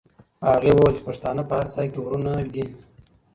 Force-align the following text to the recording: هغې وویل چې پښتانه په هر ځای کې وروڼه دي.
هغې 0.47 0.71
وویل 0.75 0.95
چې 0.97 1.05
پښتانه 1.07 1.41
په 1.49 1.53
هر 1.59 1.67
ځای 1.75 1.87
کې 1.93 1.99
وروڼه 2.01 2.33
دي. 2.53 2.63